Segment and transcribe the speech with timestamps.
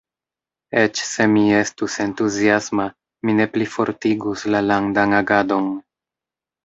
[0.83, 2.87] Eĉ se mi estus entuziasma,
[3.29, 5.69] mi ne plifortigus la landan agadon.